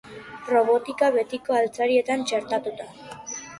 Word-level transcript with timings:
Robotika 0.51 1.09
betiko 1.17 1.59
altzarietan 1.59 2.25
txertatuta. 2.33 2.91